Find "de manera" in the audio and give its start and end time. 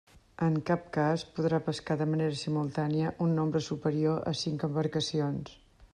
1.99-2.39